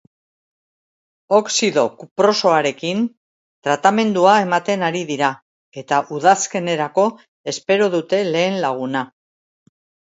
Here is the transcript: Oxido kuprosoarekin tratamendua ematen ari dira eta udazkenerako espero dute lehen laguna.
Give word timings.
Oxido 1.39 1.83
kuprosoarekin 1.99 3.03
tratamendua 3.67 4.33
ematen 4.47 4.89
ari 4.89 5.05
dira 5.13 5.31
eta 5.83 6.01
udazkenerako 6.19 7.09
espero 7.55 7.95
dute 7.99 8.25
lehen 8.35 8.61
laguna. 8.67 9.09